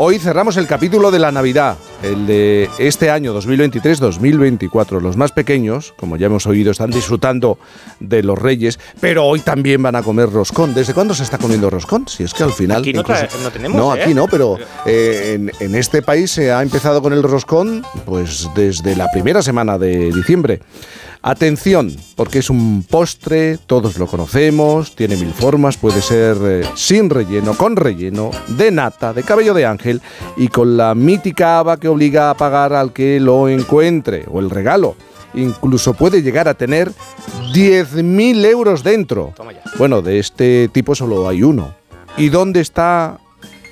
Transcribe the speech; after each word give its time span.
Hoy 0.00 0.20
cerramos 0.20 0.56
el 0.56 0.68
capítulo 0.68 1.10
de 1.10 1.18
la 1.18 1.32
Navidad, 1.32 1.76
el 2.04 2.24
de 2.28 2.70
este 2.78 3.10
año 3.10 3.36
2023-2024. 3.36 5.00
Los 5.00 5.16
más 5.16 5.32
pequeños, 5.32 5.92
como 5.96 6.16
ya 6.16 6.26
hemos 6.26 6.46
oído, 6.46 6.70
están 6.70 6.92
disfrutando 6.92 7.58
de 7.98 8.22
los 8.22 8.38
Reyes, 8.38 8.78
pero 9.00 9.26
hoy 9.26 9.40
también 9.40 9.82
van 9.82 9.96
a 9.96 10.04
comer 10.04 10.30
roscón. 10.30 10.72
¿Desde 10.72 10.94
cuándo 10.94 11.14
se 11.14 11.24
está 11.24 11.36
comiendo 11.38 11.68
roscón? 11.68 12.06
Si 12.06 12.22
es 12.22 12.32
que 12.32 12.44
al 12.44 12.52
final... 12.52 12.78
Aquí 12.78 12.92
no, 12.92 13.02
tenemos, 13.02 13.76
No, 13.76 13.96
¿eh? 13.96 14.04
aquí 14.04 14.14
no, 14.14 14.28
pero 14.28 14.56
eh, 14.86 15.32
en, 15.34 15.50
en 15.58 15.74
este 15.74 16.00
país 16.00 16.30
se 16.30 16.52
ha 16.52 16.62
empezado 16.62 17.02
con 17.02 17.12
el 17.12 17.24
roscón 17.24 17.84
pues 18.04 18.48
desde 18.54 18.94
la 18.94 19.10
primera 19.10 19.42
semana 19.42 19.78
de 19.78 20.12
diciembre. 20.12 20.60
Atención, 21.22 21.94
porque 22.14 22.38
es 22.38 22.48
un 22.48 22.84
postre, 22.88 23.58
todos 23.66 23.98
lo 23.98 24.06
conocemos, 24.06 24.94
tiene 24.94 25.16
mil 25.16 25.32
formas, 25.32 25.76
puede 25.76 26.00
ser 26.00 26.36
eh, 26.40 26.64
sin 26.76 27.10
relleno, 27.10 27.54
con 27.54 27.74
relleno, 27.74 28.30
de 28.46 28.70
nata, 28.70 29.12
de 29.12 29.24
cabello 29.24 29.52
de 29.52 29.66
ángel 29.66 30.00
y 30.36 30.48
con 30.48 30.76
la 30.76 30.94
mítica 30.94 31.58
haba 31.58 31.78
que 31.78 31.88
obliga 31.88 32.30
a 32.30 32.36
pagar 32.36 32.72
al 32.72 32.92
que 32.92 33.18
lo 33.18 33.48
encuentre, 33.48 34.26
o 34.30 34.38
el 34.38 34.48
regalo. 34.48 34.94
Incluso 35.34 35.92
puede 35.92 36.22
llegar 36.22 36.48
a 36.48 36.54
tener 36.54 36.92
10.000 37.52 38.44
euros 38.46 38.82
dentro. 38.82 39.34
Bueno, 39.76 40.02
de 40.02 40.20
este 40.20 40.68
tipo 40.72 40.94
solo 40.94 41.28
hay 41.28 41.42
uno. 41.42 41.74
¿Y 42.16 42.28
dónde 42.28 42.60
está 42.60 43.18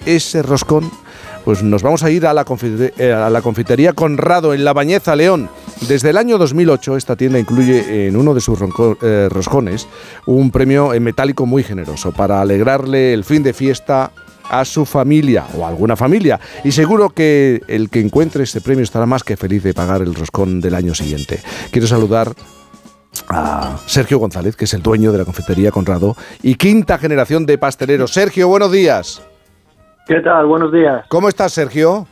ese 0.05 0.43
roscón? 0.43 0.91
Pues 1.47 1.63
nos 1.63 1.85
vamos 1.85 2.03
a 2.03 2.11
ir 2.11 2.27
a 2.27 2.35
la, 2.35 2.45
eh, 2.99 3.13
a 3.13 3.31
la 3.31 3.41
confitería 3.41 3.93
Conrado 3.93 4.53
en 4.53 4.65
La 4.65 4.73
Bañeza, 4.73 5.15
León. 5.15 5.49
Desde 5.87 6.11
el 6.11 6.17
año 6.17 6.39
2008 6.39 6.97
esta 6.97 7.15
tienda 7.15 7.39
incluye 7.39 8.09
en 8.09 8.17
uno 8.17 8.35
de 8.35 8.41
sus 8.41 8.59
eh, 9.01 9.29
roscones 9.31 9.87
un 10.27 10.51
premio 10.51 10.93
en 10.93 11.05
metálico 11.05 11.47
muy 11.47 11.63
generoso 11.63 12.11
para 12.11 12.41
alegrarle 12.41 13.15
el 13.15 13.23
fin 13.23 13.45
de 13.45 13.53
fiesta 13.53 14.11
a 14.51 14.65
su 14.65 14.85
familia 14.85 15.47
o 15.57 15.65
a 15.65 15.69
alguna 15.69 15.95
familia. 15.95 16.41
Y 16.65 16.73
seguro 16.73 17.11
que 17.11 17.63
el 17.69 17.91
que 17.91 18.01
encuentre 18.01 18.43
este 18.43 18.61
premio 18.61 18.83
estará 18.83 19.07
más 19.07 19.23
que 19.23 19.37
feliz 19.37 19.63
de 19.63 19.73
pagar 19.73 20.03
el 20.03 20.17
roscón 20.17 20.61
del 20.61 20.75
año 20.75 20.97
siguiente. 20.97 21.41
Quiero 21.71 21.87
saludar 21.87 22.35
a 23.29 23.79
Sergio 23.87 24.19
González, 24.19 24.57
que 24.57 24.65
es 24.65 24.75
el 24.75 24.83
dueño 24.83 25.13
de 25.13 25.19
la 25.19 25.25
confitería 25.25 25.71
Conrado 25.71 26.17
y 26.43 26.57
quinta 26.57 26.99
generación 26.99 27.47
de 27.47 27.57
pasteleros. 27.57 28.13
Sergio, 28.13 28.49
buenos 28.49 28.73
días. 28.73 29.23
¿Qué 30.07 30.21
tal? 30.21 30.47
Buenos 30.47 30.73
días. 30.73 31.05
¿Cómo 31.09 31.29
estás, 31.29 31.53
Sergio? 31.53 32.07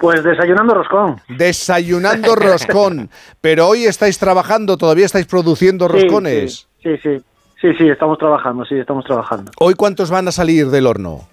Pues 0.00 0.22
desayunando 0.24 0.74
roscón. 0.74 1.20
Desayunando 1.28 2.34
roscón. 2.36 3.08
Pero 3.40 3.68
hoy 3.68 3.84
estáis 3.84 4.18
trabajando, 4.18 4.76
todavía 4.76 5.06
estáis 5.06 5.26
produciendo 5.26 5.86
Sí, 5.88 5.92
roscones. 5.92 6.68
Sí, 6.82 6.96
sí, 6.96 7.16
sí. 7.16 7.24
Sí, 7.60 7.68
sí, 7.78 7.88
estamos 7.88 8.18
trabajando, 8.18 8.64
sí, 8.64 8.74
estamos 8.74 9.04
trabajando. 9.04 9.52
¿Hoy 9.60 9.74
cuántos 9.74 10.10
van 10.10 10.26
a 10.26 10.32
salir 10.32 10.68
del 10.70 10.88
horno? 10.88 11.28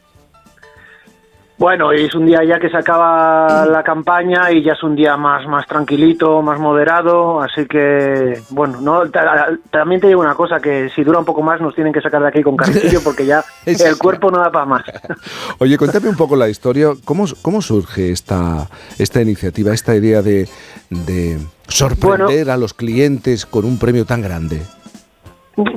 Bueno, 1.59 1.93
y 1.93 2.05
es 2.05 2.15
un 2.15 2.25
día 2.25 2.39
ya 2.45 2.57
que 2.57 2.69
se 2.69 2.77
acaba 2.77 3.65
la 3.65 3.83
campaña 3.83 4.49
y 4.49 4.63
ya 4.63 4.71
es 4.73 4.81
un 4.81 4.95
día 4.95 5.17
más, 5.17 5.45
más 5.45 5.67
tranquilito, 5.67 6.41
más 6.41 6.57
moderado, 6.57 7.41
así 7.41 7.65
que, 7.65 8.41
bueno, 8.49 8.79
no 8.79 9.09
ta- 9.09 9.49
también 9.69 9.99
te 9.99 10.07
digo 10.07 10.21
una 10.21 10.35
cosa, 10.35 10.61
que 10.61 10.89
si 10.95 11.03
dura 11.03 11.19
un 11.19 11.25
poco 11.25 11.41
más 11.41 11.59
nos 11.59 11.75
tienen 11.75 11.91
que 11.91 11.99
sacar 11.99 12.21
de 12.21 12.29
aquí 12.29 12.43
con 12.43 12.55
carrillo 12.55 13.01
porque 13.03 13.25
ya 13.25 13.43
el 13.65 13.97
cuerpo 13.97 14.31
no 14.31 14.39
da 14.39 14.49
para 14.51 14.65
más. 14.65 14.83
Oye, 15.59 15.77
cuéntame 15.77 16.07
un 16.07 16.15
poco 16.15 16.37
la 16.37 16.47
historia. 16.47 16.91
¿Cómo, 17.03 17.25
cómo 17.41 17.61
surge 17.61 18.09
esta, 18.13 18.69
esta 18.97 19.21
iniciativa, 19.21 19.73
esta 19.73 19.93
idea 19.95 20.21
de, 20.21 20.47
de 20.89 21.39
sorprender 21.67 22.49
a 22.51 22.55
los 22.57 22.73
clientes 22.73 23.45
con 23.45 23.65
un 23.65 23.77
premio 23.77 24.05
tan 24.05 24.21
grande? 24.21 24.61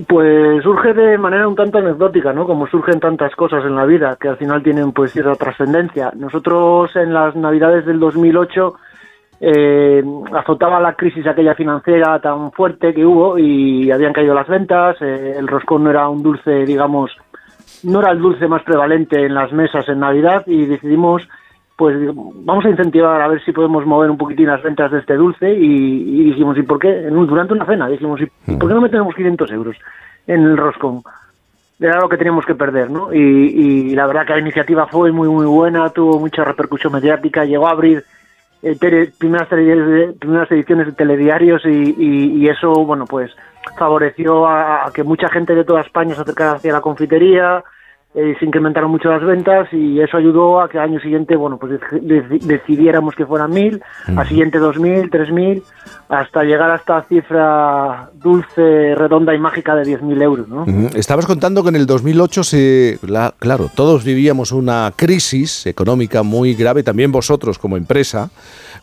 Pues 0.06 0.62
surge 0.62 0.92
de 0.94 1.18
manera 1.18 1.48
un 1.48 1.56
tanto 1.56 1.78
anecdótica, 1.78 2.32
¿no? 2.32 2.46
Como 2.46 2.66
surgen 2.68 3.00
tantas 3.00 3.34
cosas 3.34 3.64
en 3.64 3.74
la 3.74 3.84
vida 3.84 4.16
que 4.20 4.28
al 4.28 4.36
final 4.36 4.62
tienen 4.62 4.92
pues 4.92 5.12
cierta 5.12 5.34
trascendencia. 5.34 6.12
Nosotros 6.14 6.94
en 6.94 7.12
las 7.12 7.34
Navidades 7.34 7.84
del 7.86 7.98
2008 7.98 8.74
eh, 9.40 10.04
azotaba 10.34 10.78
la 10.78 10.94
crisis 10.94 11.26
aquella 11.26 11.54
financiera 11.54 12.20
tan 12.20 12.52
fuerte 12.52 12.94
que 12.94 13.04
hubo 13.04 13.38
y 13.38 13.90
habían 13.90 14.12
caído 14.12 14.34
las 14.34 14.46
ventas, 14.46 14.96
eh, 15.00 15.34
el 15.36 15.48
roscón 15.48 15.82
no 15.82 15.90
era 15.90 16.08
un 16.08 16.22
dulce, 16.22 16.64
digamos, 16.64 17.10
no 17.82 18.00
era 18.00 18.12
el 18.12 18.20
dulce 18.20 18.46
más 18.46 18.62
prevalente 18.62 19.26
en 19.26 19.34
las 19.34 19.52
mesas 19.52 19.88
en 19.88 19.98
Navidad 19.98 20.44
y 20.46 20.66
decidimos 20.66 21.28
pues 21.76 21.96
vamos 22.44 22.64
a 22.64 22.68
incentivar 22.70 23.20
a 23.20 23.28
ver 23.28 23.42
si 23.44 23.52
podemos 23.52 23.84
mover 23.86 24.10
un 24.10 24.18
poquitín 24.18 24.46
las 24.46 24.62
ventas 24.62 24.90
de 24.92 24.98
este 25.00 25.14
dulce 25.16 25.52
y, 25.52 26.20
y 26.20 26.24
dijimos, 26.24 26.56
¿y 26.58 26.62
por 26.62 26.78
qué? 26.78 27.02
Durante 27.10 27.54
una 27.54 27.66
cena 27.66 27.88
dijimos, 27.88 28.20
¿y 28.20 28.26
por 28.56 28.68
qué 28.68 28.74
no 28.74 28.80
metemos 28.80 29.14
500 29.14 29.50
euros 29.52 29.76
en 30.26 30.42
el 30.42 30.56
roscón? 30.56 31.02
Era 31.80 31.98
lo 32.00 32.08
que 32.08 32.16
teníamos 32.18 32.46
que 32.46 32.54
perder, 32.54 32.90
¿no? 32.90 33.12
Y, 33.12 33.18
y 33.18 33.94
la 33.96 34.06
verdad 34.06 34.24
que 34.26 34.34
la 34.34 34.38
iniciativa 34.40 34.86
fue 34.86 35.10
muy, 35.10 35.28
muy 35.28 35.46
buena, 35.46 35.88
tuvo 35.90 36.20
mucha 36.20 36.44
repercusión 36.44 36.92
mediática, 36.92 37.44
llegó 37.44 37.66
a 37.66 37.72
abrir 37.72 38.04
eh, 38.62 38.76
tele- 38.78 39.10
primeras, 39.18 39.48
tele- 39.48 40.12
primeras 40.20 40.48
ediciones 40.52 40.86
de 40.86 40.92
telediarios 40.92 41.64
y, 41.64 41.68
y- 41.98 42.36
y 42.36 42.48
eso, 42.48 42.72
bueno, 42.84 43.04
pues 43.06 43.34
favoreció 43.76 44.46
a, 44.46 44.86
a 44.86 44.92
que 44.92 45.02
mucha 45.02 45.28
gente 45.28 45.54
de 45.56 45.64
toda 45.64 45.80
España 45.80 46.14
se 46.14 46.20
acercara 46.20 46.52
hacia 46.52 46.72
la 46.72 46.80
confitería, 46.80 47.64
eh, 48.14 48.34
se 48.38 48.44
incrementaron 48.44 48.90
mucho 48.90 49.08
las 49.08 49.22
ventas 49.24 49.68
y 49.72 49.98
eso 50.00 50.16
ayudó 50.18 50.60
a 50.60 50.68
que 50.68 50.78
al 50.78 50.90
año 50.90 51.00
siguiente, 51.00 51.34
bueno, 51.34 51.56
pues 51.58 51.72
dec- 51.80 52.00
dec- 52.02 52.40
decidiéramos 52.42 53.14
que 53.14 53.24
fueran 53.24 53.50
mil, 53.52 53.82
al 54.06 54.28
siguiente 54.28 54.58
dos 54.58 54.78
mil, 54.78 55.08
tres 55.10 55.30
mil, 55.32 55.62
hasta 56.10 56.42
llegar 56.44 56.70
a 56.70 56.76
esta 56.76 57.02
cifra 57.04 58.10
dulce, 58.14 58.94
redonda 58.96 59.34
y 59.34 59.38
mágica 59.38 59.74
de 59.74 59.84
diez 59.84 60.02
mil 60.02 60.20
euros, 60.20 60.46
¿no? 60.46 60.66
Estabas 60.94 61.24
contando 61.24 61.62
que 61.62 61.70
en 61.70 61.76
el 61.76 61.86
2008 61.86 62.44
se, 62.44 62.98
la- 63.06 63.32
claro, 63.38 63.70
todos 63.74 64.04
vivíamos 64.04 64.52
una 64.52 64.92
crisis 64.94 65.64
económica 65.66 66.22
muy 66.22 66.54
grave, 66.54 66.82
también 66.82 67.12
vosotros 67.12 67.58
como 67.58 67.78
empresa, 67.78 68.30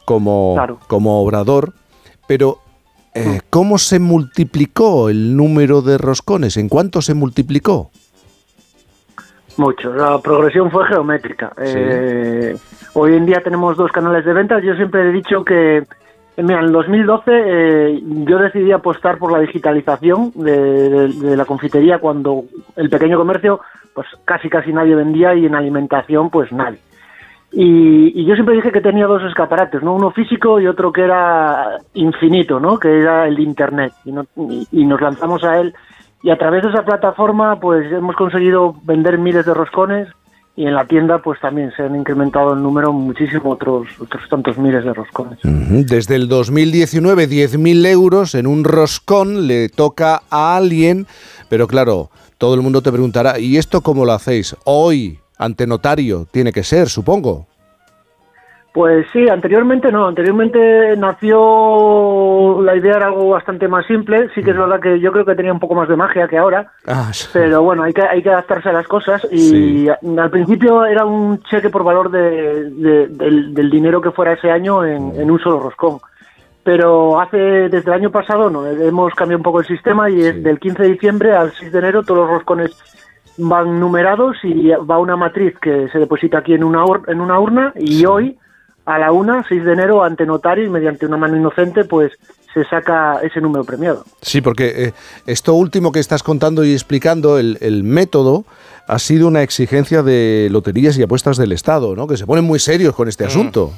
como, 0.06 0.54
Claro. 0.56 0.80
como 0.88 1.22
obrador, 1.22 1.74
pero 2.28 2.58
eh, 3.14 3.42
¿cómo 3.52 3.78
se 3.78 4.00
multiplicó 4.00 5.10
el 5.10 5.36
número 5.38 5.82
de 5.84 5.98
roscones? 6.00 6.58
¿En 6.58 6.68
cuánto 6.70 7.02
se 7.04 7.14
multiplicó? 7.14 7.92
Mucho. 9.60 9.94
La 9.94 10.18
progresión 10.20 10.72
fue 10.72 10.86
geométrica. 10.88 11.52
Eh, 11.58 12.56
hoy 12.94 13.16
en 13.16 13.26
día 13.26 13.42
tenemos 13.44 13.76
dos 13.76 13.92
canales 13.92 14.24
de 14.24 14.32
ventas. 14.34 14.64
Yo 14.64 14.74
siempre 14.76 15.02
he 15.10 15.12
dicho 15.12 15.44
que, 15.44 15.84
mira, 16.38 16.60
en 16.60 16.68
el 16.68 16.72
2012 16.72 17.24
eh, 17.28 18.00
yo 18.26 18.38
decidí 18.40 18.72
apostar 18.72 19.18
por 19.18 19.34
la 19.34 19.40
digitalización 19.40 20.32
de, 20.36 20.90
de- 20.90 21.08
de 21.10 21.36
la 21.36 21.44
confitería 21.44 21.98
cuando 22.00 22.44
el 22.78 22.90
pequeño 22.90 23.18
comercio, 23.18 23.60
pues 23.94 24.08
casi 24.24 24.48
casi 24.50 24.72
nadie 24.72 24.96
vendía 24.96 25.36
y 25.36 25.46
en 25.46 25.56
alimentación, 25.56 26.30
pues 26.30 26.50
nadie. 26.54 26.80
Y, 27.52 28.22
y 28.22 28.26
yo 28.26 28.36
siempre 28.36 28.56
dije 28.56 28.72
que 28.72 28.80
tenía 28.80 29.08
dos 29.08 29.24
escaparates, 29.24 29.84
¿no? 29.84 29.94
Uno 29.96 30.12
físico 30.12 30.62
y 30.62 30.68
otro 30.68 30.94
que 30.94 31.02
era 31.02 31.80
infinito, 31.96 32.62
¿no? 32.62 32.80
Que 32.80 33.00
era 33.02 33.28
el 33.28 33.36
de 33.36 33.42
Internet. 33.42 33.92
Y, 34.06 34.14
no- 34.14 34.26
y- 34.38 34.68
y 34.72 34.86
nos 34.86 35.02
lanzamos 35.02 35.44
a 35.44 35.60
él. 35.60 35.74
Y 36.22 36.30
a 36.30 36.38
través 36.38 36.64
de 36.64 36.70
esa 36.70 36.84
plataforma, 36.84 37.60
pues 37.60 37.92
hemos 37.92 38.16
conseguido 38.16 38.76
vender 38.84 39.18
miles 39.18 39.46
de 39.46 39.54
roscones 39.54 40.08
y 40.60 40.66
en 40.66 40.76
la 40.76 40.86
tienda, 40.86 41.20
pues 41.20 41.40
también 41.40 41.72
se 41.78 41.84
han 41.84 41.96
incrementado 41.96 42.54
el 42.54 42.62
número 42.62 42.92
muchísimo, 42.92 43.52
otros, 43.52 43.88
otros 43.98 44.28
tantos 44.30 44.58
miles 44.58 44.84
de 44.84 44.94
roscones. 44.94 45.40
Desde 45.42 46.16
el 46.16 46.28
2019, 46.28 47.30
10.000 47.30 47.86
euros 47.86 48.36
en 48.36 48.46
un 48.46 48.66
roscón 48.66 49.48
le 49.48 49.70
toca 49.70 50.24
a 50.30 50.58
alguien, 50.58 51.08
pero 51.48 51.66
claro, 51.66 52.10
todo 52.38 52.56
el 52.56 52.62
mundo 52.62 52.82
te 52.82 52.92
preguntará, 52.92 53.40
¿y 53.40 53.56
esto 53.56 53.80
cómo 53.80 54.04
lo 54.04 54.12
hacéis? 54.12 54.54
Hoy, 54.66 55.20
ante 55.38 55.66
notario, 55.66 56.28
tiene 56.30 56.52
que 56.52 56.64
ser, 56.64 56.90
supongo. 56.90 57.48
Pues 58.72 59.08
sí, 59.12 59.28
anteriormente 59.28 59.92
no, 59.92 60.08
anteriormente 60.08 60.96
nació, 60.96 62.62
la 62.62 62.76
idea 62.76 62.98
era 62.98 63.08
algo 63.08 63.30
bastante 63.30 63.68
más 63.68 63.86
simple, 63.88 64.30
sí 64.36 64.44
que 64.44 64.52
es 64.52 64.58
verdad 64.58 64.80
que 64.80 65.00
yo 65.00 65.12
creo 65.12 65.26
que 65.26 65.36
tenía 65.36 65.52
un 65.52 65.60
poco 65.60 65.76
más 65.76 65.90
de 65.90 65.96
magia 65.96 66.28
que 66.28 66.38
ahora, 66.38 66.72
Ah, 66.88 67.10
sí. 67.12 67.28
pero 67.34 67.64
bueno, 67.64 67.84
hay 67.84 67.94
que, 67.94 68.02
hay 68.04 68.22
que 68.22 68.30
adaptarse 68.30 68.70
a 68.70 68.74
las 68.74 68.88
cosas 68.88 69.26
y 69.32 69.38
Sí. 69.40 69.88
al 70.18 70.30
principio 70.30 70.86
era 70.86 71.04
un 71.06 71.42
cheque 71.44 71.70
por 71.70 71.84
valor 71.84 72.12
de, 72.12 72.70
de- 72.70 73.08
del, 73.08 73.54
del 73.54 73.70
dinero 73.70 74.02
que 74.02 74.12
fuera 74.12 74.34
ese 74.34 74.52
año 74.52 74.86
en, 74.86 75.20
en 75.20 75.32
un 75.32 75.40
solo 75.40 75.60
roscón. 75.60 75.98
Pero 76.64 77.20
hace 77.20 77.38
desde 77.38 77.90
el 77.90 77.94
año 77.94 78.12
pasado 78.12 78.50
no, 78.50 78.68
hemos 78.68 79.14
cambiado 79.16 79.40
un 79.40 79.44
poco 79.44 79.62
el 79.62 79.66
sistema 79.66 80.10
y 80.10 80.22
es 80.22 80.44
del 80.44 80.60
15 80.60 80.84
de 80.84 80.90
diciembre 80.90 81.32
al 81.36 81.52
6 81.54 81.72
de 81.72 81.80
enero 81.80 82.04
todos 82.04 82.20
los 82.20 82.30
roscones 82.30 82.72
van 83.38 83.80
numerados 83.80 84.38
y 84.44 84.68
va 84.70 85.00
una 85.00 85.16
matriz 85.16 85.58
que 85.60 85.88
se 85.88 85.98
deposita 85.98 86.40
aquí 86.40 86.54
en 86.54 86.64
una, 86.64 86.84
ur- 86.84 87.10
en 87.10 87.22
una 87.22 87.40
urna 87.40 87.74
y 87.76 88.06
hoy 88.06 88.38
a 88.90 88.98
la 88.98 89.12
una, 89.12 89.46
6 89.48 89.66
de 89.66 89.74
enero, 89.74 90.04
ante 90.04 90.26
notario 90.26 90.66
y 90.66 90.70
mediante 90.70 91.06
una 91.06 91.16
mano 91.16 91.38
inocente, 91.38 91.84
pues 91.86 92.12
se 92.52 92.64
saca 92.66 93.20
ese 93.22 93.40
número 93.40 93.64
premiado. 93.64 94.04
Sí, 94.22 94.42
porque 94.42 94.86
eh, 94.86 94.94
esto 95.28 95.54
último 95.54 95.92
que 95.92 96.00
estás 96.00 96.24
contando 96.24 96.64
y 96.64 96.74
explicando, 96.74 97.38
el, 97.38 97.60
el 97.62 97.84
método, 97.84 98.46
ha 98.88 98.98
sido 98.98 99.28
una 99.28 99.44
exigencia 99.44 100.02
de 100.02 100.50
loterías 100.52 100.98
y 100.98 101.04
apuestas 101.04 101.38
del 101.38 101.52
Estado, 101.52 101.96
¿no? 101.96 102.08
Que 102.08 102.18
se 102.18 102.26
ponen 102.26 102.46
muy 102.46 102.58
serios 102.58 102.96
con 102.96 103.08
este 103.08 103.26
asunto. 103.26 103.72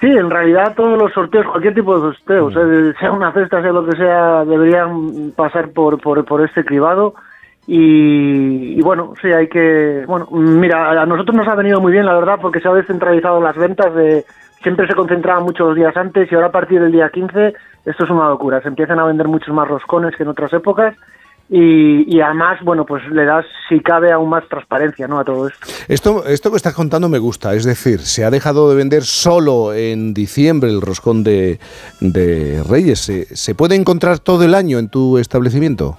Sí, 0.00 0.06
en 0.06 0.30
realidad 0.30 0.74
todos 0.74 0.98
los 0.98 1.12
sorteos, 1.12 1.44
cualquier 1.46 1.74
tipo 1.74 1.94
de 1.98 2.14
sorteos, 2.14 2.54
eh, 2.56 2.94
sea 2.98 3.12
una 3.12 3.30
cesta, 3.34 3.60
sea 3.60 3.72
lo 3.72 3.84
que 3.84 3.96
sea, 3.96 4.46
deberían 4.46 5.32
pasar 5.36 5.68
por, 5.68 6.00
por, 6.00 6.24
por 6.24 6.42
este 6.42 6.64
cribado 6.64 7.14
Y, 7.66 8.80
bueno, 8.82 9.14
sí, 9.20 9.28
hay 9.28 9.48
que. 9.48 10.04
Bueno, 10.06 10.28
mira, 10.30 11.02
a 11.02 11.06
nosotros 11.06 11.36
nos 11.36 11.48
ha 11.48 11.54
venido 11.54 11.80
muy 11.80 11.92
bien, 11.92 12.04
la 12.04 12.14
verdad, 12.14 12.38
porque 12.40 12.60
se 12.60 12.68
ha 12.68 12.72
descentralizado 12.72 13.40
las 13.40 13.56
ventas. 13.56 13.94
de 13.94 14.24
Siempre 14.62 14.86
se 14.86 14.94
concentraban 14.94 15.44
muchos 15.44 15.74
días 15.74 15.94
antes 15.96 16.30
y 16.30 16.34
ahora 16.34 16.46
a 16.46 16.52
partir 16.52 16.80
del 16.80 16.90
día 16.90 17.10
15 17.10 17.52
esto 17.84 18.04
es 18.04 18.10
una 18.10 18.28
locura. 18.28 18.62
Se 18.62 18.68
empiezan 18.68 18.98
a 18.98 19.04
vender 19.04 19.28
muchos 19.28 19.54
más 19.54 19.68
roscones 19.68 20.16
que 20.16 20.22
en 20.22 20.30
otras 20.30 20.52
épocas. 20.52 20.96
Y, 21.50 22.18
además, 22.22 22.58
bueno, 22.64 22.86
pues 22.86 23.06
le 23.10 23.26
das, 23.26 23.44
si 23.68 23.78
cabe, 23.80 24.10
aún 24.10 24.30
más 24.30 24.48
transparencia 24.48 25.06
¿no? 25.06 25.18
a 25.18 25.24
todo 25.24 25.48
esto. 25.48 25.66
esto. 25.88 26.24
Esto 26.24 26.50
que 26.50 26.56
estás 26.56 26.72
contando 26.72 27.10
me 27.10 27.18
gusta, 27.18 27.52
es 27.52 27.64
decir, 27.64 28.00
se 28.00 28.24
ha 28.24 28.30
dejado 28.30 28.70
de 28.70 28.76
vender 28.76 29.02
solo 29.02 29.74
en 29.74 30.14
diciembre 30.14 30.70
el 30.70 30.80
roscón 30.80 31.22
de, 31.22 31.60
de 32.00 32.64
Reyes. 32.66 33.12
¿Se 33.30 33.54
puede 33.54 33.74
encontrar 33.74 34.20
todo 34.20 34.42
el 34.42 34.54
año 34.54 34.78
en 34.78 34.88
tu 34.88 35.18
establecimiento? 35.18 35.98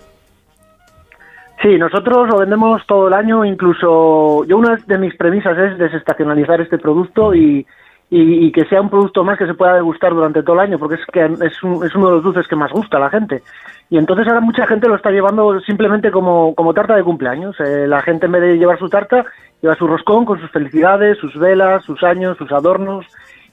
Sí, 1.65 1.79
nosotros 1.79 2.29
lo 2.29 2.37
vendemos 2.37 2.85
todo 2.85 3.07
el 3.07 3.15
año, 3.15 3.43
incluso 3.43 4.45
yo 4.45 4.55
una 4.55 4.75
de 4.85 4.99
mis 4.99 5.15
premisas 5.15 5.57
es 5.57 5.79
desestacionalizar 5.79 6.61
este 6.61 6.77
producto 6.77 7.33
y, 7.33 7.65
y, 8.11 8.51
que 8.51 8.65
sea 8.65 8.81
un 8.81 8.91
producto 8.91 9.23
más 9.23 9.39
que 9.39 9.47
se 9.47 9.55
pueda 9.55 9.73
degustar 9.73 10.13
durante 10.13 10.43
todo 10.43 10.57
el 10.57 10.59
año, 10.59 10.77
porque 10.77 10.93
es 10.93 11.01
que 11.11 11.25
es, 11.25 11.39
es 11.41 11.63
uno 11.63 11.79
de 11.81 12.13
los 12.13 12.23
dulces 12.23 12.47
que 12.47 12.55
más 12.55 12.71
gusta 12.71 12.97
a 12.97 12.99
la 12.99 13.09
gente. 13.09 13.41
Y 13.89 13.97
entonces 13.97 14.27
ahora 14.27 14.41
mucha 14.41 14.67
gente 14.67 14.87
lo 14.87 14.95
está 14.95 15.09
llevando 15.09 15.59
simplemente 15.61 16.11
como, 16.11 16.53
como 16.53 16.75
tarta 16.75 16.95
de 16.95 17.03
cumpleaños. 17.03 17.59
Eh, 17.59 17.87
la 17.87 18.03
gente 18.03 18.27
en 18.27 18.33
vez 18.33 18.43
de 18.43 18.57
llevar 18.59 18.77
su 18.77 18.87
tarta, 18.87 19.25
lleva 19.59 19.73
su 19.75 19.87
roscón 19.87 20.23
con 20.23 20.39
sus 20.39 20.51
felicidades, 20.51 21.17
sus 21.17 21.35
velas, 21.35 21.83
sus 21.83 22.03
años, 22.03 22.37
sus 22.37 22.51
adornos. 22.51 23.07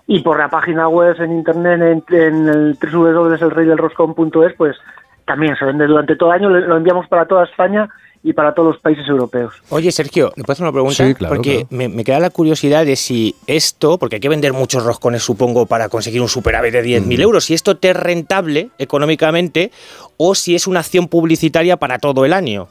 Y 0.07 0.21
por 0.21 0.39
la 0.39 0.51
página 0.51 0.87
web 0.87 1.17
en 1.19 1.33
internet, 1.33 2.05
en, 2.11 2.15
en 2.15 2.49
el 2.49 2.79
www.elreydelroscón.es, 2.79 4.53
pues 4.59 4.77
también 5.25 5.57
se 5.57 5.65
vende 5.65 5.87
durante 5.87 6.17
todo 6.17 6.33
el 6.33 6.41
año, 6.41 6.51
lo 6.51 6.77
enviamos 6.77 7.09
para 7.09 7.27
toda 7.27 7.45
España 7.45 7.89
y 8.25 8.33
para 8.33 8.55
todos 8.55 8.75
los 8.75 8.83
países 8.83 9.07
europeos. 9.09 9.53
Oye, 9.71 9.91
Sergio, 9.91 10.33
¿me 10.37 10.45
puedes 10.45 10.59
hacer 10.59 10.65
una 10.65 10.73
pregunta? 10.73 11.05
Sí, 11.05 11.15
claro. 11.15 11.35
Porque 11.35 11.67
Me, 11.71 12.05
queda 12.05 12.21
la 12.21 12.31
curiosidad 12.31 12.85
de 12.85 12.97
si 12.97 13.35
esto, 13.47 13.99
porque 13.99 14.17
hay 14.17 14.21
que 14.21 14.29
vender 14.29 14.53
muchos 14.53 14.85
roscones, 14.85 15.23
supongo, 15.23 15.67
para 15.67 15.89
conseguir 15.89 16.21
un 16.21 16.29
superávit 16.29 16.73
de 16.73 16.85
10.000 16.85 17.21
euros, 17.21 17.45
si 17.45 17.55
esto 17.55 17.77
te 17.77 17.91
es 17.91 17.97
rentable 17.97 18.71
económicamente 18.79 19.73
o 20.17 20.35
si 20.35 20.55
es 20.55 20.67
una 20.67 20.81
acción 20.81 21.09
publicitaria 21.09 21.77
para 21.77 21.99
todo 21.99 22.25
el 22.25 22.33
año. 22.33 22.69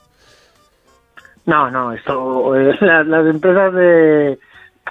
No, 1.45 1.69
no, 1.69 1.91
esto, 1.91 2.55
eh, 2.55 2.77
las, 2.81 3.27
empresas 3.27 3.73
de, 3.73 4.39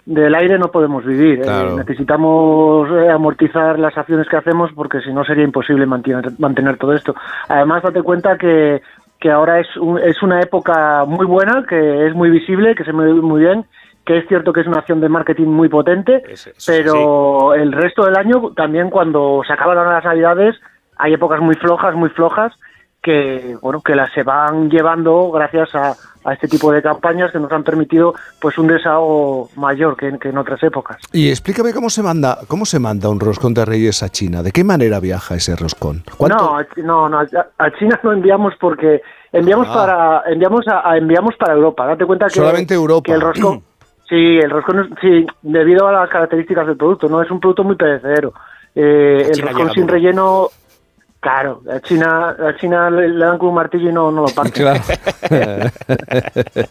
del 0.07 0.35
aire 0.35 0.59
no 0.59 0.71
podemos 0.71 1.05
vivir. 1.05 1.43
Eh, 1.45 1.69
necesitamos 1.77 2.89
eh, 2.91 3.11
amortizar 3.11 3.79
las 3.79 3.97
acciones 3.97 4.29
que 4.29 4.37
hacemos 4.37 4.71
porque 4.75 5.01
si 5.01 5.13
no 5.13 5.25
sería 5.25 5.45
imposible 5.45 5.87
mantener, 5.87 6.33
mantener 6.39 6.79
todo 6.79 6.95
esto. 6.95 7.15
Además, 7.49 7.83
date 7.83 8.03
cuenta 8.03 8.37
que 8.39 8.83
que 9.21 9.31
ahora 9.31 9.61
es, 9.61 9.69
es 10.03 10.23
una 10.23 10.41
época 10.41 11.05
muy 11.07 11.27
buena, 11.27 11.65
que 11.69 12.07
es 12.07 12.15
muy 12.15 12.31
visible, 12.31 12.75
que 12.75 12.85
se 12.85 12.93
ve 12.93 13.13
muy 13.13 13.43
bien, 13.43 13.67
que 14.07 14.17
es 14.17 14.27
cierto 14.29 14.53
que 14.53 14.63
es 14.63 14.67
una 14.67 14.79
acción 14.79 15.01
de 15.01 15.11
marketing 15.11 15.49
muy 15.49 15.69
potente, 15.69 16.23
pero 16.67 17.55
el 17.55 17.71
resto 17.71 18.07
del 18.07 18.17
año 18.17 18.53
también 18.57 18.89
cuando 18.89 19.43
se 19.47 19.53
acaban 19.53 19.77
las 19.77 20.05
navidades 20.05 20.57
hay 20.97 21.15
épocas 21.15 21.41
muy 21.41 21.55
flojas, 21.57 21.95
muy 21.95 22.09
flojas, 22.11 22.53
que 23.03 23.57
bueno 23.63 23.81
que 23.81 23.95
las 23.95 24.13
se 24.13 24.23
van 24.23 24.69
llevando 24.69 25.31
gracias 25.31 25.75
a, 25.75 25.95
a, 26.25 26.33
este 26.35 26.49
tipo 26.49 26.71
de 26.71 26.83
campañas 26.83 27.33
que 27.33 27.39
nos 27.39 27.51
han 27.51 27.65
permitido 27.65 28.15
pues 28.41 28.59
un 28.59 28.67
desahogo 28.67 29.49
mayor 29.57 29.97
que, 29.97 30.09
en 30.09 30.39
otras 30.39 30.63
épocas. 30.63 30.99
Y 31.13 31.31
explícame 31.31 31.73
cómo 31.73 31.89
se 31.89 32.03
manda 32.03 32.39
cómo 32.47 32.67
se 32.67 32.79
manda 32.79 33.09
un 33.09 33.21
roscón 33.21 33.55
de 33.55 33.65
Reyes 33.65 34.03
a 34.03 34.09
China. 34.11 34.43
¿De 34.43 34.53
qué 34.53 34.65
manera 34.65 35.01
viaja 35.01 35.35
ese 35.35 35.57
roscón? 35.57 36.03
No, 36.21 36.59
no, 36.77 37.09
no, 37.09 37.19
a 37.19 37.71
China 37.79 37.99
no 38.03 38.13
enviamos 38.13 38.55
porque 38.61 39.01
enviamos 39.33 39.69
ah. 39.71 39.75
para 39.75 40.23
enviamos 40.33 40.67
a, 40.69 40.97
enviamos 40.97 41.37
para 41.37 41.55
Europa. 41.55 41.87
Date 41.87 42.05
cuenta 42.05 42.27
que 42.27 42.35
solamente 42.35 42.75
Europa. 42.75 43.07
Que 43.07 43.13
el 43.13 43.21
roscón 43.21 43.63
Sí, 44.11 44.39
el 44.43 44.51
roscón, 44.51 44.93
sí, 45.01 45.25
debido 45.41 45.87
a 45.87 45.93
las 45.93 46.11
características 46.11 46.67
del 46.67 46.77
producto, 46.77 47.09
no 47.09 47.23
es 47.23 47.31
un 47.31 47.39
producto 47.39 47.63
muy 47.63 47.77
perecedero. 47.77 48.33
Eh, 48.75 49.31
el 49.31 49.41
roscón 49.41 49.71
sin 49.73 49.87
relleno 49.87 50.49
Claro, 51.21 51.63
a 51.71 51.81
China, 51.81 52.31
a 52.31 52.57
China 52.57 52.91
le, 52.91 53.13
dan 53.13 53.37
con 53.37 53.51
un 53.51 53.55
martillo 53.55 53.91
y 53.91 53.93
no, 53.93 54.11
no 54.11 54.23
lo 54.23 54.29
parte. 54.29 54.53
Claro. 54.53 54.81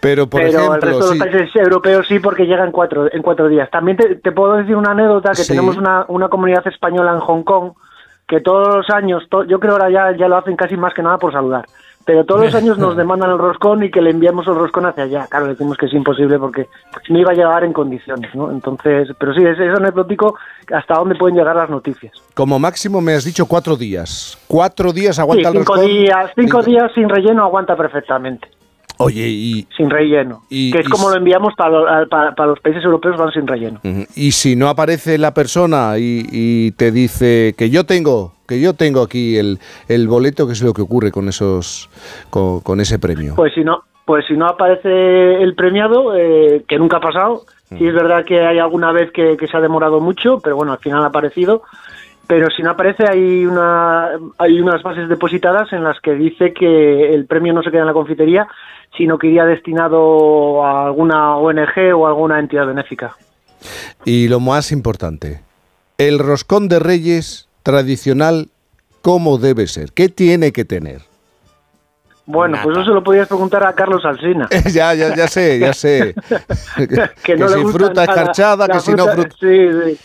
Pero, 0.00 0.26
por 0.26 0.40
Pero 0.40 0.74
el 0.74 0.82
resto 0.82 1.10
de 1.10 1.16
los 1.16 1.28
países 1.28 1.56
europeos 1.56 2.06
sí, 2.08 2.18
porque 2.18 2.46
llegan 2.46 2.72
cuatro, 2.72 3.12
en 3.12 3.22
cuatro 3.22 3.48
días. 3.48 3.70
También 3.70 3.96
te, 3.96 4.32
puedo 4.32 4.56
decir 4.56 4.76
una 4.76 4.92
anécdota, 4.92 5.32
que 5.32 5.44
tenemos 5.44 5.76
una, 5.76 6.06
una 6.08 6.28
comunidad 6.28 6.66
española 6.66 7.12
en 7.12 7.20
Hong 7.20 7.42
Kong, 7.42 7.72
que 8.26 8.40
todos 8.40 8.76
los 8.76 8.90
años, 8.90 9.28
yo 9.46 9.60
creo 9.60 9.72
ahora 9.72 9.90
ya, 9.90 10.16
ya 10.16 10.28
lo 10.28 10.36
hacen 10.36 10.56
casi 10.56 10.76
más 10.76 10.94
que 10.94 11.02
nada 11.02 11.18
por 11.18 11.32
saludar 11.32 11.66
pero 12.06 12.24
todos 12.24 12.46
los 12.46 12.54
años 12.62 12.78
nos 12.78 12.96
demandan 12.96 13.30
el 13.30 13.38
roscón 13.38 13.82
y 13.82 13.90
que 13.90 14.00
le 14.00 14.10
enviamos 14.10 14.46
el 14.46 14.54
roscón 14.54 14.86
hacia 14.86 15.04
allá. 15.04 15.26
Claro, 15.28 15.48
decimos 15.48 15.76
que 15.76 15.86
es 15.86 15.92
imposible 15.92 16.38
porque 16.38 16.68
no 17.10 17.18
iba 17.18 17.32
a 17.32 17.34
llegar 17.34 17.64
en 17.64 17.74
condiciones, 17.74 18.34
¿no? 18.34 18.50
Entonces, 18.50 19.08
pero 19.18 19.34
sí, 19.34 19.42
es, 19.42 19.58
es 19.58 19.76
anecdótico 19.76 20.36
hasta 20.72 20.94
dónde 20.94 21.16
pueden 21.16 21.36
llegar 21.36 21.56
las 21.56 21.68
noticias. 21.68 22.12
Como 22.32 22.58
máximo 22.58 23.00
me 23.02 23.12
has 23.12 23.24
dicho 23.24 23.44
cuatro 23.46 23.76
días. 23.76 24.38
Cuatro 24.46 24.92
días 24.92 25.18
aguanta 25.18 25.48
el 25.48 25.54
roscón. 25.56 25.80
Días, 25.84 26.30
cinco, 26.34 26.62
días 26.62 26.90
sin 26.94 27.08
relleno 27.08 27.42
aguanta 27.42 27.76
perfectamente. 27.76 28.48
Oye, 28.98 29.28
y... 29.28 29.68
Sin 29.76 29.90
relleno. 29.90 30.42
que 30.48 30.78
es 30.78 30.88
como 30.88 31.10
lo 31.10 31.16
enviamos 31.16 31.54
para, 31.54 32.06
para, 32.06 32.46
los 32.46 32.60
países 32.60 32.82
europeos, 32.84 33.16
van 33.16 33.30
sin 33.32 33.46
relleno. 33.46 33.80
Y 34.14 34.32
si 34.32 34.56
no 34.56 34.68
aparece 34.68 35.18
la 35.18 35.34
persona 35.34 35.94
y, 35.98 36.72
te 36.72 36.90
dice 36.90 37.54
que 37.56 37.70
yo 37.70 37.84
tengo, 37.84 38.32
que 38.48 38.60
yo 38.60 38.74
tengo 38.74 39.02
aquí 39.02 39.36
el, 39.36 39.58
el 39.88 40.08
boleto, 40.08 40.46
¿qué 40.46 40.52
es 40.52 40.62
lo 40.62 40.72
que 40.72 40.82
ocurre 40.82 41.10
con 41.10 41.28
esos 41.28 41.88
con, 42.30 42.80
ese 42.80 42.98
premio? 42.98 43.34
Pues 43.36 43.54
si 43.54 43.64
no, 43.64 43.82
pues 44.04 44.24
si 44.26 44.34
no 44.34 44.46
aparece 44.46 45.42
el 45.42 45.54
premiado, 45.54 46.16
eh, 46.16 46.64
que 46.68 46.78
nunca 46.78 46.98
ha 46.98 47.00
pasado, 47.00 47.42
sí 47.68 47.86
es 47.86 47.94
verdad 47.94 48.24
que 48.24 48.40
hay 48.40 48.58
alguna 48.58 48.92
vez 48.92 49.10
que, 49.12 49.36
que 49.36 49.46
se 49.46 49.56
ha 49.56 49.60
demorado 49.60 50.00
mucho, 50.00 50.40
pero 50.42 50.56
bueno, 50.56 50.72
al 50.72 50.78
final 50.78 51.02
ha 51.02 51.06
aparecido 51.06 51.62
pero 52.26 52.48
si 52.50 52.62
no 52.62 52.70
aparece 52.70 53.04
hay 53.08 53.46
una 53.46 54.10
hay 54.38 54.60
unas 54.60 54.82
bases 54.82 55.08
depositadas 55.08 55.72
en 55.72 55.84
las 55.84 56.00
que 56.00 56.14
dice 56.14 56.52
que 56.52 57.14
el 57.14 57.26
premio 57.26 57.52
no 57.52 57.62
se 57.62 57.70
queda 57.70 57.82
en 57.82 57.86
la 57.86 57.92
confitería 57.92 58.46
sino 58.96 59.18
que 59.18 59.28
iría 59.28 59.44
destinado 59.44 60.64
a 60.64 60.86
alguna 60.86 61.36
ONG 61.36 61.94
o 61.94 62.06
alguna 62.06 62.38
entidad 62.38 62.66
benéfica 62.66 63.16
y 64.04 64.28
lo 64.28 64.40
más 64.40 64.72
importante 64.72 65.40
el 65.98 66.18
roscón 66.18 66.68
de 66.68 66.78
Reyes 66.78 67.48
tradicional 67.62 68.48
cómo 69.02 69.38
debe 69.38 69.66
ser 69.66 69.92
qué 69.92 70.08
tiene 70.08 70.52
que 70.52 70.64
tener 70.64 71.02
bueno, 72.28 72.58
pues 72.60 72.76
eso 72.76 72.86
se 72.86 72.90
lo 72.90 73.04
podías 73.04 73.28
preguntar 73.28 73.64
a 73.64 73.72
Carlos 73.72 74.04
Alsina. 74.04 74.48
ya, 74.72 74.94
ya, 74.94 75.14
ya 75.14 75.28
sé, 75.28 75.60
ya 75.60 75.72
sé. 75.72 76.12
que, 77.22 77.36
no 77.36 77.46
si 77.46 77.64
fruta 77.66 78.02
escarchada, 78.02 78.66
que 78.66 78.80
si 78.80 78.94
no 78.94 79.06
fruta... 79.06 79.36
Sí, 79.38 79.68
sí. 79.94 79.98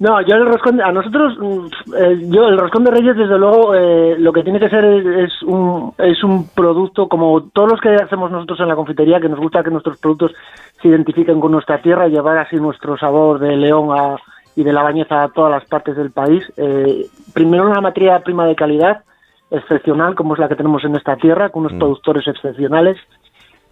No, 0.00 0.18
yo 0.22 0.34
el 0.34 0.46
roscón, 0.46 0.80
a 0.80 0.90
nosotros, 0.92 1.36
mm, 1.38 1.94
eh, 1.94 2.18
yo 2.30 2.48
el 2.48 2.56
roscón 2.56 2.84
de 2.84 2.90
Reyes, 2.90 3.18
desde 3.18 3.38
luego, 3.38 3.74
eh, 3.74 4.16
lo 4.18 4.32
que 4.32 4.42
tiene 4.42 4.58
que 4.58 4.70
ser 4.70 4.82
es, 4.82 5.42
un, 5.42 5.92
es 5.98 6.24
un 6.24 6.48
producto 6.48 7.06
como 7.06 7.42
todos 7.52 7.72
los 7.72 7.80
que 7.82 7.90
hacemos 7.90 8.30
nosotros 8.30 8.60
en 8.60 8.68
la 8.68 8.76
confitería, 8.76 9.20
que 9.20 9.28
nos 9.28 9.38
gusta 9.38 9.62
que 9.62 9.70
nuestros 9.70 9.98
productos 9.98 10.32
se 10.80 10.88
identifiquen 10.88 11.38
con 11.38 11.52
nuestra 11.52 11.82
tierra 11.82 12.08
y 12.08 12.12
llevar 12.12 12.38
así 12.38 12.56
nuestro 12.56 12.96
sabor 12.96 13.40
de 13.40 13.54
león 13.58 13.90
a, 13.90 14.16
y 14.56 14.64
de 14.64 14.72
la 14.72 14.82
bañeza 14.82 15.22
a 15.22 15.28
todas 15.28 15.50
las 15.50 15.66
partes 15.66 15.94
del 15.94 16.12
país. 16.12 16.50
Eh, 16.56 17.04
primero 17.34 17.66
una 17.66 17.82
materia 17.82 18.20
prima 18.20 18.46
de 18.46 18.56
calidad 18.56 19.04
excepcional, 19.50 20.14
como 20.14 20.32
es 20.32 20.40
la 20.40 20.48
que 20.48 20.56
tenemos 20.56 20.82
en 20.82 20.96
esta 20.96 21.16
tierra, 21.16 21.50
con 21.50 21.64
unos 21.66 21.74
mm. 21.74 21.78
productores 21.78 22.26
excepcionales, 22.26 22.96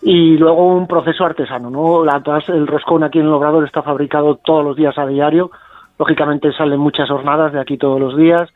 y 0.02 0.36
luego 0.36 0.74
un 0.76 0.86
proceso 0.86 1.24
artesano, 1.24 1.70
¿no? 1.70 2.04
La, 2.04 2.22
el 2.48 2.66
roscón 2.66 3.02
aquí 3.02 3.18
en 3.18 3.24
el 3.24 3.32
Obrador 3.32 3.64
está 3.64 3.82
fabricado 3.82 4.34
todos 4.44 4.62
los 4.62 4.76
días 4.76 4.98
a 4.98 5.06
diario 5.06 5.50
lógicamente 5.98 6.52
salen 6.52 6.80
muchas 6.80 7.08
jornadas 7.08 7.52
de 7.52 7.60
aquí 7.60 7.76
todos 7.76 8.00
los 8.00 8.16
días 8.16 8.48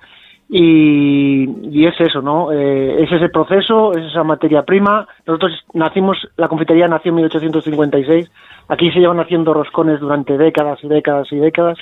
y, 0.54 1.86
es 1.86 1.98
eso, 1.98 2.20
¿no? 2.20 2.52
Eh, 2.52 3.02
es 3.02 3.10
ese 3.10 3.30
proceso, 3.30 3.92
es 3.94 4.04
esa 4.10 4.22
materia 4.22 4.62
prima. 4.62 5.08
Nosotros 5.26 5.52
nacimos, 5.72 6.28
la 6.36 6.48
confitería 6.48 6.88
nació 6.88 7.08
en 7.10 7.16
1856, 7.16 8.30
aquí 8.68 8.90
se 8.90 9.00
llevan 9.00 9.20
haciendo 9.20 9.54
roscones 9.54 10.00
durante 10.00 10.36
décadas 10.36 10.78
y 10.84 10.88
décadas 10.88 11.32
y 11.32 11.36
décadas 11.36 11.78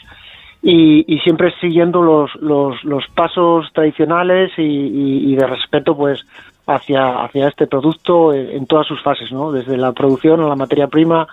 y, 0.62 1.18
siempre 1.24 1.52
siguiendo 1.60 2.00
los, 2.02 2.34
los, 2.36 2.84
los 2.84 3.04
pasos 3.08 3.66
tradicionales 3.72 4.52
y, 4.56 5.34
de 5.34 5.46
respeto 5.46 5.96
pues 5.96 6.24
hacia, 6.66 7.24
hacia 7.24 7.48
este 7.48 7.66
producto 7.66 8.32
en, 8.32 8.50
en 8.50 8.66
todas 8.66 8.86
sus 8.86 9.02
fases, 9.02 9.32
¿no? 9.32 9.50
Desde 9.50 9.76
la 9.76 9.92
producción 9.92 10.40
a 10.42 10.48
la 10.48 10.54
materia 10.54 10.86
prima, 10.86 11.26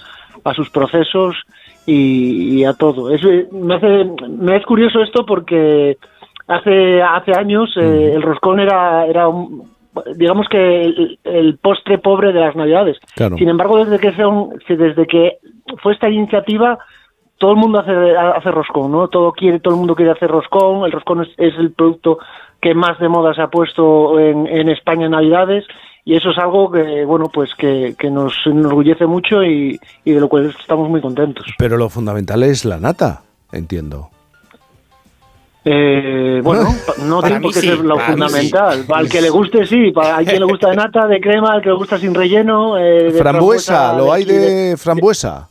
a 0.44 0.54
sus 0.54 0.72
procesos 0.72 1.36
y, 1.88 2.64
a 2.66 2.74
todo. 2.74 3.12
Es, 3.12 3.24
me, 3.52 3.76
hace, 3.76 4.06
me 4.28 4.58
es 4.58 4.66
curioso 4.66 5.02
esto 5.02 5.26
porque 5.26 5.98
hace, 6.48 7.02
hace 7.02 7.32
años 7.38 7.76
eh, 7.78 8.14
el 8.14 8.22
roscón 8.22 8.60
era, 8.60 9.06
era 9.06 9.28
digamos 10.16 10.48
que 10.50 11.18
el, 11.24 11.58
postre 11.62 11.98
pobre 11.98 12.34
de 12.34 12.42
las 12.42 12.56
navidades. 12.56 12.98
Sin 13.16 13.48
embargo, 13.48 13.84
desde 13.84 14.00
que, 14.00 14.16
son, 14.16 14.50
desde 14.68 15.08
que 15.08 15.38
fue 15.82 15.94
esta 15.94 16.10
iniciativa, 16.10 16.78
todo 17.38 17.52
el 17.52 17.58
mundo 17.58 17.80
hace, 17.80 17.92
hace 18.18 18.52
roscón, 18.52 18.92
¿no? 18.92 19.08
Todo 19.08 19.32
quiere, 19.32 19.60
todo 19.60 19.76
el 19.76 19.80
mundo 19.80 19.96
quiere 19.96 20.12
hacer 20.12 20.30
roscón. 20.30 20.86
El 20.86 20.92
roscón 20.92 21.26
es, 21.38 21.58
el 21.58 21.72
producto 21.72 22.20
que 22.62 22.74
más 22.74 23.00
de 23.00 23.08
moda 23.08 23.34
se 23.34 23.42
ha 23.42 23.48
puesto 23.48 24.20
en, 24.20 24.46
en 24.48 24.70
España 24.70 25.06
en 25.06 25.12
Navidades 25.12 25.66
y 26.10 26.16
eso 26.16 26.30
es 26.30 26.38
algo 26.38 26.72
que 26.72 27.04
bueno 27.04 27.28
pues 27.34 27.54
que, 27.56 27.94
que 28.00 28.10
nos 28.10 28.34
enorgullece 28.46 29.06
mucho 29.06 29.44
y, 29.44 29.78
y 30.06 30.12
de 30.14 30.20
lo 30.22 30.30
cual 30.30 30.54
estamos 30.58 30.90
muy 30.90 31.02
contentos. 31.02 31.46
Pero 31.58 31.76
lo 31.78 31.90
fundamental 31.90 32.44
es 32.44 32.64
la 32.64 32.78
nata, 32.80 33.24
entiendo. 33.52 34.10
Eh, 35.66 36.40
bueno, 36.44 36.70
no 37.06 37.22
tiene 37.22 37.42
por 37.42 37.54
qué 37.54 37.60
sí, 37.60 37.68
ser 37.68 37.80
lo 37.80 38.00
fundamental. 38.00 38.86
Al 38.94 39.10
que 39.10 39.22
le 39.22 39.30
guste, 39.30 39.66
sí. 39.66 39.92
Para, 39.92 40.24
quien 40.24 40.40
le 40.40 40.46
gusta 40.50 40.70
de 40.70 40.76
nata, 40.78 41.08
de 41.08 41.20
crema, 41.20 41.52
al 41.54 41.62
que 41.62 41.70
le 41.70 41.76
gusta 41.76 41.98
sin 41.98 42.14
relleno. 42.16 42.78
eh, 42.78 43.12
de 43.12 43.20
Frambuesa, 43.20 43.94
lo 43.98 44.12
hay 44.14 44.24
de 44.24 44.76
frambuesa. 44.78 45.50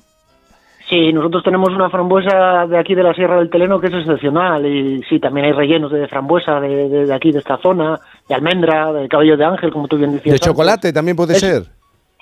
Sí, 0.89 1.13
nosotros 1.13 1.43
tenemos 1.43 1.71
una 1.71 1.91
frambuesa 1.91 2.65
de 2.69 2.79
aquí 2.79 2.95
de 2.95 3.03
la 3.03 3.13
Sierra 3.13 3.39
del 3.39 3.51
Teleno 3.51 3.81
que 3.81 3.89
es 3.89 3.93
excepcional. 3.95 4.65
Y 4.65 5.03
sí, 5.09 5.19
también 5.19 5.47
hay 5.47 5.53
rellenos 5.53 5.91
de 5.93 6.07
frambuesa 6.09 6.61
de, 6.61 6.89
de- 6.89 7.07
de 7.07 7.15
aquí, 7.15 7.33
de 7.33 7.41
esta 7.41 7.59
zona, 7.59 7.99
de 8.28 8.35
almendra, 8.35 8.92
de 8.92 9.09
cabello 9.09 9.37
de 9.37 9.45
ángel, 9.45 9.73
como 9.73 9.88
tú 9.88 9.97
bien 9.97 10.11
decías. 10.12 10.25
De 10.25 10.30
antes. 10.33 10.47
chocolate 10.47 10.92
también 10.92 11.16
puede 11.16 11.35
Es- 11.35 11.40
ser. 11.40 11.66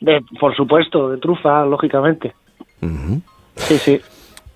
De- 0.00 0.22
por 0.40 0.54
supuesto, 0.56 1.10
de 1.10 1.18
trufa, 1.18 1.64
lógicamente. 1.64 2.34
Sí, 3.56 3.78
sí. 3.78 4.00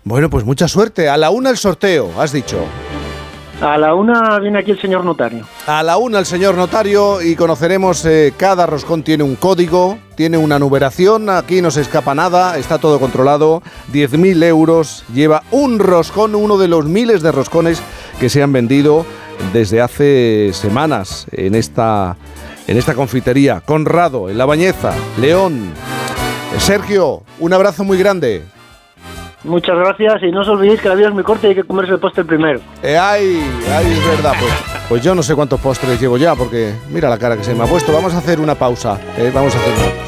Bueno, 0.04 0.28
pues 0.30 0.44
mucha 0.44 0.68
suerte. 0.68 1.08
A 1.08 1.16
la 1.16 1.30
una 1.30 1.50
el 1.50 1.56
sorteo, 1.56 2.10
has 2.18 2.32
dicho. 2.32 2.58
A 3.60 3.76
la 3.76 3.94
una 3.94 4.38
viene 4.38 4.58
aquí 4.60 4.70
el 4.70 4.80
señor 4.80 5.04
notario. 5.04 5.44
A 5.66 5.82
la 5.82 5.96
una 5.96 6.20
el 6.20 6.26
señor 6.26 6.54
notario 6.54 7.20
y 7.20 7.34
conoceremos, 7.34 8.04
eh, 8.04 8.32
cada 8.36 8.66
roscón 8.66 9.02
tiene 9.02 9.24
un 9.24 9.34
código, 9.34 9.98
tiene 10.14 10.38
una 10.38 10.60
numeración, 10.60 11.28
aquí 11.28 11.60
no 11.60 11.72
se 11.72 11.80
escapa 11.80 12.14
nada, 12.14 12.56
está 12.56 12.78
todo 12.78 13.00
controlado, 13.00 13.62
10.000 13.92 14.40
euros, 14.44 15.04
lleva 15.12 15.42
un 15.50 15.80
roscón, 15.80 16.36
uno 16.36 16.56
de 16.56 16.68
los 16.68 16.84
miles 16.86 17.20
de 17.22 17.32
roscones 17.32 17.82
que 18.20 18.28
se 18.28 18.42
han 18.44 18.52
vendido 18.52 19.04
desde 19.52 19.80
hace 19.80 20.50
semanas 20.52 21.26
en 21.32 21.54
esta, 21.54 22.16
en 22.66 22.76
esta 22.76 22.94
confitería. 22.94 23.60
Conrado, 23.60 24.28
en 24.28 24.38
La 24.38 24.46
Bañeza, 24.46 24.92
León. 25.20 25.72
Sergio, 26.58 27.22
un 27.38 27.52
abrazo 27.52 27.84
muy 27.84 27.98
grande. 27.98 28.44
Muchas 29.44 29.76
gracias 29.76 30.22
y 30.24 30.32
no 30.32 30.40
os 30.40 30.48
olvidéis 30.48 30.80
que 30.80 30.88
la 30.88 30.96
vida 30.96 31.08
es 31.08 31.14
muy 31.14 31.22
corta 31.22 31.46
y 31.46 31.50
hay 31.50 31.54
que 31.56 31.64
comerse 31.64 31.92
el 31.92 32.00
postre 32.00 32.24
primero. 32.24 32.60
Eh, 32.82 32.98
ay, 32.98 33.40
ay, 33.72 33.92
es 33.92 34.06
verdad. 34.06 34.32
Pues, 34.38 34.52
pues 34.88 35.02
yo 35.02 35.14
no 35.14 35.22
sé 35.22 35.34
cuántos 35.34 35.60
postres 35.60 36.00
llevo 36.00 36.16
ya, 36.16 36.34
porque 36.34 36.74
mira 36.90 37.08
la 37.08 37.18
cara 37.18 37.36
que 37.36 37.44
se 37.44 37.54
me 37.54 37.62
ha 37.64 37.66
puesto. 37.66 37.92
Vamos 37.92 38.14
a 38.14 38.18
hacer 38.18 38.40
una 38.40 38.56
pausa. 38.56 38.98
eh, 39.16 39.30
vamos 39.32 39.54
a 39.54 39.58
hacer 39.58 39.72
una 39.72 39.82
pausa. 39.84 40.02